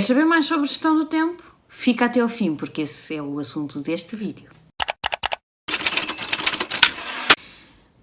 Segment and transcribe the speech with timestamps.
[0.00, 1.42] Quer saber mais sobre gestão do tempo?
[1.68, 4.50] Fica até ao fim, porque esse é o assunto deste vídeo.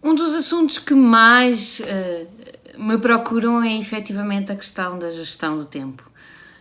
[0.03, 5.65] Um dos assuntos que mais uh, me procuram é efetivamente a questão da gestão do
[5.65, 6.07] tempo.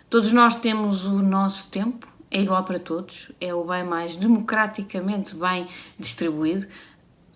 [0.09, 5.34] Todos nós temos o nosso tempo, é igual para todos, é o bem mais democraticamente
[5.34, 5.68] bem
[5.98, 6.66] distribuído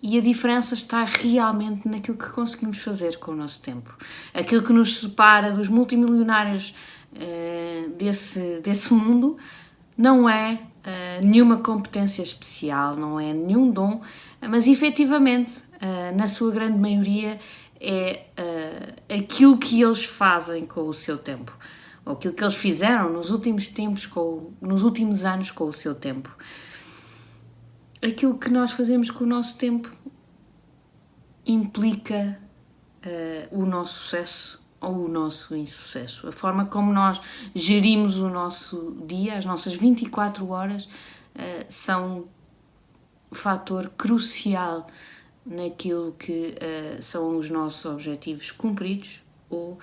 [0.01, 3.95] e a diferença está realmente naquilo que conseguimos fazer com o nosso tempo.
[4.33, 6.73] Aquilo que nos separa dos multimilionários
[7.13, 9.37] uh, desse, desse mundo
[9.97, 14.01] não é uh, nenhuma competência especial, não é nenhum dom,
[14.41, 17.39] mas efetivamente, uh, na sua grande maioria,
[17.83, 18.25] é
[19.09, 21.51] aquilo que eles fazem com o seu tempo
[22.05, 25.93] ou aquilo que eles fizeram nos últimos tempos, com, nos últimos anos com o seu
[25.93, 26.35] tempo.
[28.01, 29.91] Aquilo que nós fazemos com o nosso tempo
[31.45, 32.39] implica
[33.05, 36.27] uh, o nosso sucesso ou o nosso insucesso.
[36.27, 37.21] A forma como nós
[37.53, 42.25] gerimos o nosso dia, as nossas 24 horas, uh, são
[43.31, 44.87] um fator crucial
[45.45, 49.77] naquilo que uh, são os nossos objetivos cumpridos ou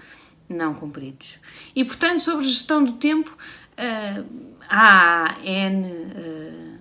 [0.49, 1.39] não cumpridos.
[1.77, 3.31] E, portanto, sobre gestão do tempo,
[3.79, 4.27] uh,
[4.69, 6.77] há N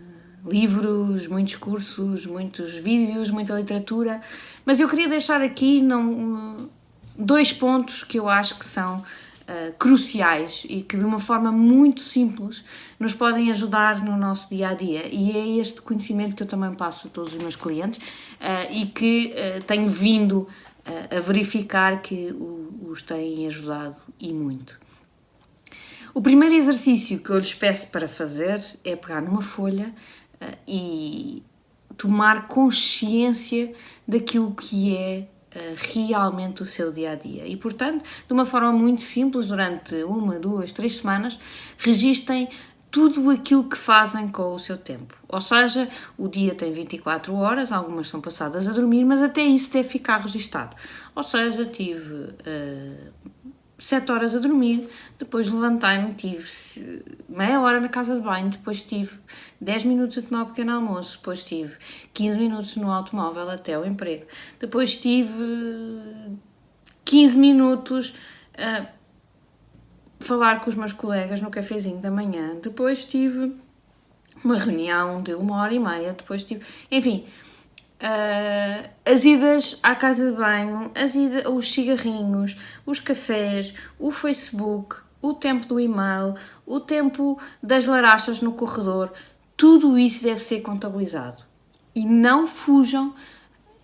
[0.49, 4.21] livros, muitos cursos, muitos vídeos, muita literatura,
[4.65, 6.69] mas eu queria deixar aqui não,
[7.17, 12.01] dois pontos que eu acho que são uh, cruciais e que, de uma forma muito
[12.01, 12.63] simples,
[12.99, 15.07] nos podem ajudar no nosso dia a dia.
[15.07, 17.99] E é este conhecimento que eu também passo a todos os meus clientes
[18.71, 19.33] e que
[19.65, 20.47] tenho vindo
[21.11, 22.33] a verificar que
[22.81, 24.79] os têm ajudado e muito.
[26.17, 29.93] O primeiro exercício que eu lhes peço para fazer é pegar numa folha
[30.41, 31.43] uh, e
[31.95, 33.71] tomar consciência
[34.07, 35.36] daquilo que é uh,
[35.93, 37.47] realmente o seu dia a dia.
[37.47, 41.39] E, portanto, de uma forma muito simples, durante uma, duas, três semanas,
[41.77, 42.49] registem
[42.89, 45.15] tudo aquilo que fazem com o seu tempo.
[45.27, 49.71] Ou seja, o dia tem 24 horas, algumas são passadas a dormir, mas até isso
[49.71, 50.75] deve ficar registado.
[51.13, 53.11] Ou seja, tive uh, eh,
[53.79, 54.89] 7 horas a dormir,
[55.19, 56.47] depois levantei-me, tive
[57.29, 59.13] meia hora na casa de banho, depois tive
[59.59, 61.75] 10 minutos a tomar um pequeno almoço, depois tive
[62.13, 64.25] 15 minutos no automóvel até o emprego,
[64.59, 65.33] depois tive
[67.03, 68.13] 15 minutos.
[68.53, 68.97] Uh,
[70.19, 73.55] falar com os meus colegas no cafezinho da manhã, depois tive
[74.43, 77.25] uma reunião de uma hora e meia, depois tive, enfim,
[78.01, 84.97] uh, as idas à casa de banho, as idas, os cigarrinhos, os cafés, o Facebook,
[85.21, 86.35] o tempo do e-mail,
[86.65, 89.11] o tempo das larachas no corredor,
[89.57, 91.43] tudo isso deve ser contabilizado.
[91.93, 93.13] E não fujam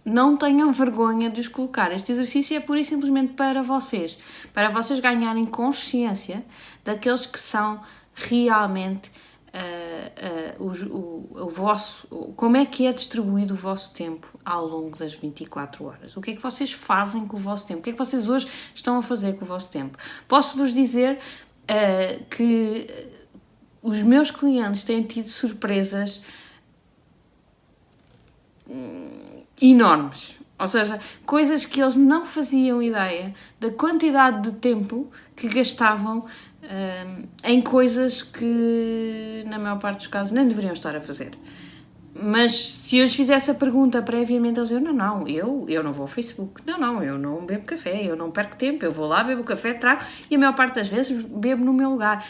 [0.05, 1.91] não tenham vergonha de os colocar.
[1.91, 4.17] Este exercício é pura e simplesmente para vocês,
[4.53, 6.43] para vocês ganharem consciência
[6.83, 7.81] daqueles que são
[8.13, 9.09] realmente
[9.53, 12.05] uh, uh, o, o, o, vosso,
[12.35, 16.17] como é que é distribuído o vosso tempo ao longo das 24 horas.
[16.17, 17.79] O que é que vocês fazem com o vosso tempo?
[17.79, 19.97] O que é que vocês hoje estão a fazer com o vosso tempo?
[20.27, 21.17] Posso-vos dizer
[21.63, 22.87] uh, que
[23.83, 26.21] os meus clientes têm tido surpresas.
[28.67, 30.39] Hum, enormes.
[30.57, 36.25] Ou seja, coisas que eles não faziam ideia da quantidade de tempo que gastavam
[36.63, 41.31] um, em coisas que, na maior parte dos casos, nem deveriam estar a fazer.
[42.15, 45.91] Mas se eu lhes fizesse a pergunta previamente, eles diziam: não, não, eu, eu não
[45.91, 49.07] vou ao Facebook, não, não, eu não bebo café, eu não perco tempo, eu vou
[49.07, 52.25] lá, bebo café, trago e a maior parte das vezes bebo no meu lugar.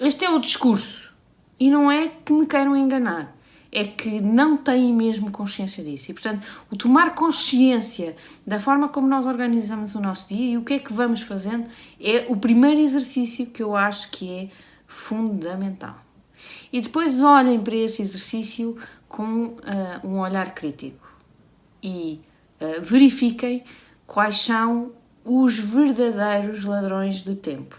[0.00, 1.12] Este é o discurso
[1.58, 3.34] e não é que me queiram enganar
[3.74, 6.12] é que não têm mesmo consciência disso.
[6.12, 8.14] E, portanto, o tomar consciência
[8.46, 11.68] da forma como nós organizamos o nosso dia e o que é que vamos fazendo
[12.00, 14.48] é o primeiro exercício que eu acho que é
[14.86, 15.98] fundamental.
[16.72, 18.78] E depois olhem para esse exercício
[19.08, 19.58] com uh,
[20.04, 21.12] um olhar crítico
[21.82, 22.20] e
[22.60, 23.64] uh, verifiquem
[24.06, 24.92] quais são
[25.24, 27.76] os verdadeiros ladrões de tempo.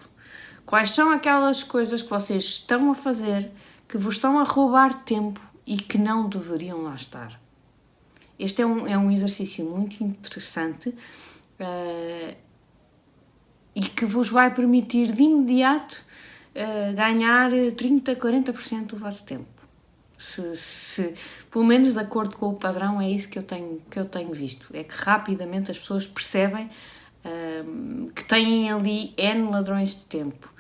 [0.66, 3.52] Quais são aquelas coisas que vocês estão a fazer
[3.88, 7.40] que vos estão a roubar tempo e que não deveriam lá estar.
[8.38, 12.36] Este é um, é um exercício muito interessante uh,
[13.74, 16.04] e que vos vai permitir de imediato
[16.54, 19.46] uh, ganhar 30, 40% do vosso tempo.
[20.18, 21.14] Se, se,
[21.52, 24.34] pelo menos de acordo com o padrão, é isso que eu tenho, que eu tenho
[24.34, 24.68] visto.
[24.74, 26.70] É que rapidamente as pessoas percebem
[27.24, 30.55] uh, que têm ali N ladrões de tempo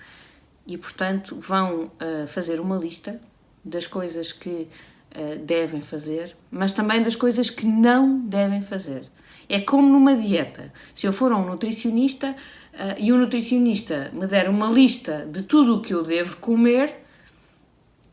[0.65, 1.91] e, portanto, vão
[2.27, 3.19] fazer uma lista
[3.65, 4.67] das coisas que
[5.15, 9.09] uh, devem fazer, mas também das coisas que não devem fazer.
[9.49, 10.71] É como numa dieta.
[10.93, 12.31] Se eu for a um nutricionista
[12.73, 16.93] uh, e o nutricionista me der uma lista de tudo o que eu devo comer,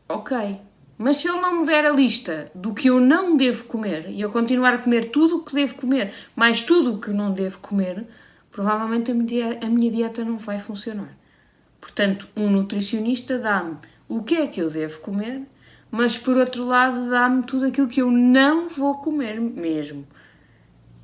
[0.09, 0.59] ok.
[0.97, 4.21] Mas se ele não me der a lista do que eu não devo comer e
[4.21, 7.59] eu continuar a comer tudo o que devo comer, mais tudo o que não devo
[7.59, 8.05] comer,
[8.51, 11.17] provavelmente a minha dieta não vai funcionar.
[11.83, 13.75] Portanto, um nutricionista dá-me
[14.07, 15.41] o que é que eu devo comer,
[15.91, 20.07] mas por outro lado dá-me tudo aquilo que eu não vou comer mesmo.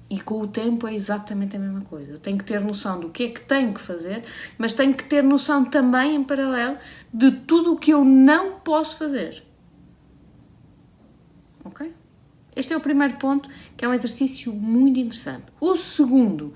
[0.10, 2.12] E com o tempo é exatamente a mesma coisa.
[2.12, 4.24] Eu tenho que ter noção do que é que tenho que fazer,
[4.58, 6.78] mas tenho que ter noção também, em paralelo,
[7.14, 9.44] de tudo o que eu não posso fazer.
[11.66, 11.94] Ok?
[12.56, 15.44] Este é o primeiro ponto, que é um exercício muito interessante.
[15.60, 16.54] O segundo,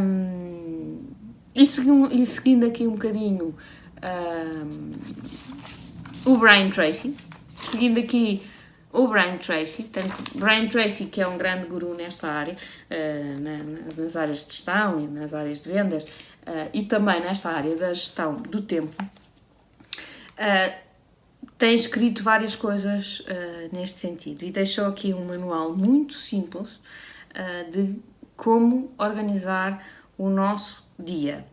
[0.00, 1.00] um,
[1.54, 3.54] e, seguindo, e, seguindo, aqui um bocadinho
[4.02, 4.92] um,
[6.24, 7.16] o Brian Tracy,
[7.70, 8.42] seguindo aqui
[8.92, 12.56] o Brian Tracy, portanto, Brian Tracy, que é um grande guru nesta área,
[12.90, 17.50] uh, na, nas áreas de gestão e nas áreas de vendas, uh, e também nesta
[17.50, 20.90] área da gestão do tempo, uh,
[21.56, 23.22] tem escrito várias coisas
[23.70, 24.44] neste sentido.
[24.44, 26.80] E deixou aqui um manual muito simples
[27.70, 27.96] de
[28.34, 29.82] como organizar
[30.16, 31.44] o nosso dia.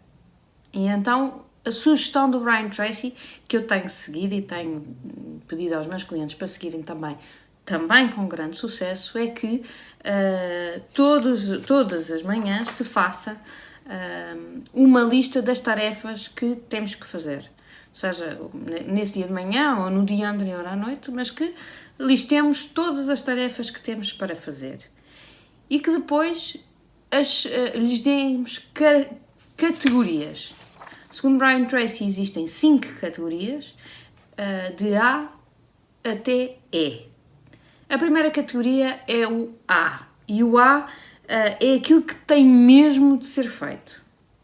[0.74, 3.14] E então a sugestão do Brian Tracy,
[3.48, 4.86] que eu tenho seguido e tenho
[5.48, 7.18] pedido aos meus clientes para seguirem também,
[7.66, 13.34] também com grande sucesso, é que uh, todos, todas as manhãs se faça
[13.86, 17.52] uh, uma lista das tarefas que temos que fazer.
[17.94, 18.40] Seja
[18.86, 21.54] nesse dia de manhã ou no dia anterior à noite, mas que
[22.00, 24.80] listemos todas as tarefas que temos para fazer.
[25.70, 26.56] E que depois
[27.12, 28.60] as, uh, lhes demos
[29.58, 30.54] categorias
[31.18, 33.74] Segundo Brian Tracy, existem cinco categorias,
[34.34, 35.32] uh, de A
[36.04, 37.08] até E.
[37.90, 40.88] A primeira categoria é o A, e o A uh,
[41.28, 44.04] é aquilo que tem mesmo de ser feito.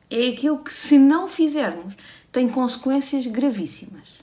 [0.09, 1.95] É aquilo que, se não fizermos,
[2.31, 4.19] tem consequências gravíssimas.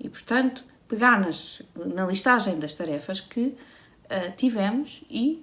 [0.00, 1.62] E, portanto, pegar nas,
[1.94, 3.56] na listagem das tarefas que uh,
[4.36, 5.40] tivemos e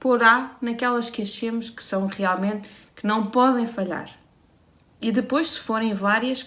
[0.00, 2.66] pôr A naquelas que achemos que são realmente,
[3.04, 4.24] não podem falhar
[5.04, 6.42] e depois, se forem várias,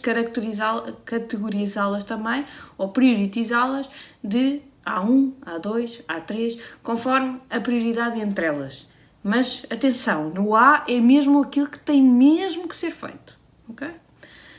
[1.06, 2.44] categorizá-las também
[2.76, 3.88] ou prioritizá-las
[4.24, 8.88] de A1, A2, A3, conforme a prioridade entre elas.
[9.24, 13.38] Mas atenção, no A é mesmo aquilo que tem mesmo que ser feito.
[13.70, 13.92] Okay?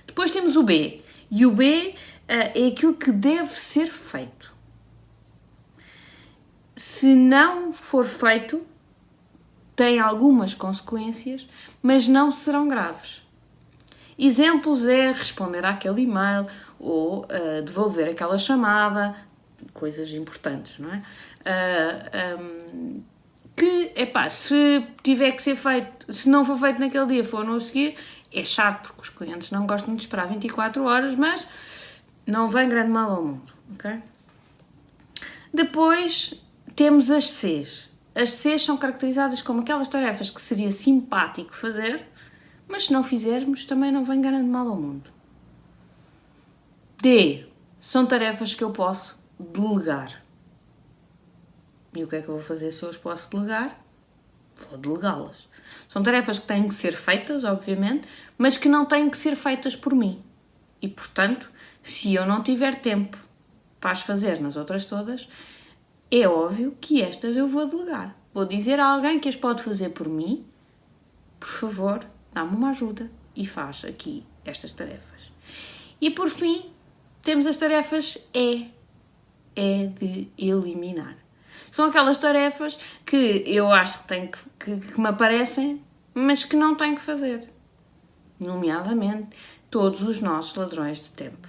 [0.06, 1.03] Depois temos o B.
[1.29, 1.97] E o B uh,
[2.29, 4.55] é aquilo que deve ser feito.
[6.77, 8.65] Se não for feito,
[9.79, 11.49] tem algumas consequências,
[11.81, 13.23] mas não serão graves.
[14.19, 16.49] Exemplos é responder àquele e-mail
[16.81, 19.15] ou uh, devolver aquela chamada,
[19.73, 20.97] coisas importantes, não é?
[20.97, 21.03] Uh,
[22.13, 23.01] eh, um, ehm,
[23.57, 27.61] que, epá, se tiver que ser feito, se não for feito naquele dia, for no
[27.61, 27.95] seguir,
[28.33, 31.47] é chato porque os clientes não gostam de esperar 24 horas, mas
[32.27, 34.03] não vem grande mal ao mundo, ok?
[35.55, 36.35] Depois
[36.75, 37.88] temos as Cs.
[38.20, 42.05] As Cs são caracterizadas como aquelas tarefas que seria simpático fazer,
[42.67, 45.09] mas se não fizermos, também não vem grande mal ao mundo.
[47.00, 47.47] D.
[47.81, 50.20] São tarefas que eu posso delegar.
[51.94, 53.78] E o que é que eu vou fazer se eu as posso delegar?
[54.69, 55.49] Vou delegá-las.
[55.88, 59.76] São tarefas que têm que ser feitas, obviamente, mas que não têm que ser feitas
[59.76, 60.21] por mim.
[60.83, 61.49] E, portanto,
[61.81, 63.16] se eu não tiver tempo
[63.78, 65.28] para as fazer nas outras todas,
[66.11, 68.17] é óbvio que estas eu vou delegar.
[68.33, 70.45] Vou dizer a alguém que as pode fazer por mim,
[71.38, 75.31] por favor, dá-me uma ajuda e faz aqui estas tarefas.
[76.00, 76.71] E por fim,
[77.23, 78.71] temos as tarefas E.
[79.55, 81.17] É de eliminar.
[81.73, 85.83] São aquelas tarefas que eu acho que, tenho que, que, que me aparecem,
[86.15, 87.49] mas que não tenho que fazer.
[88.38, 89.37] Nomeadamente,
[89.69, 91.49] todos os nossos ladrões de tempo.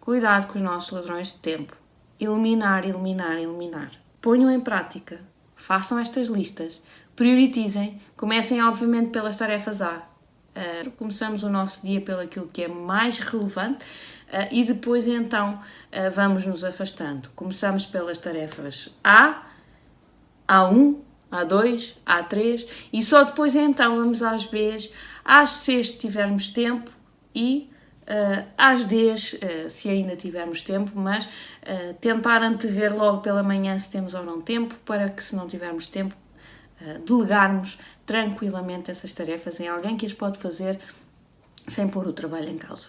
[0.00, 1.76] Cuidado com os nossos ladrões de tempo.
[2.18, 3.90] Eliminar, eliminar, eliminar.
[4.20, 5.20] Ponham em prática.
[5.54, 6.82] Façam estas listas.
[7.14, 8.00] Prioritizem.
[8.16, 10.16] Comecem, obviamente, pelas tarefas A
[10.56, 15.60] Uh, começamos o nosso dia pelo aquilo que é mais relevante uh, e depois então
[15.92, 17.28] uh, vamos nos afastando.
[17.36, 19.42] Começamos pelas tarefas A,
[20.48, 20.96] A1,
[21.30, 24.90] A2, A3 e só depois então vamos às Bs,
[25.22, 26.90] às Cs se tivermos tempo
[27.34, 27.70] e
[28.56, 29.36] às Ds
[29.68, 31.28] se ainda tivermos tempo, mas
[32.00, 35.86] tentar antever logo pela manhã se temos ou não tempo, para que se não tivermos
[35.86, 36.14] tempo
[37.04, 40.78] delegarmos tranquilamente essas tarefas em alguém que as pode fazer
[41.66, 42.88] sem pôr o trabalho em causa.